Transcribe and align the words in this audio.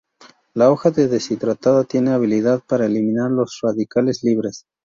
La 0.55 0.71
hoja 0.71 0.89
deshidratada 0.89 1.83
tiene 1.83 2.09
habilidad 2.09 2.63
para 2.67 2.87
eliminar 2.87 3.29
los 3.29 3.59
radicales 3.61 4.23
libres. 4.23 4.65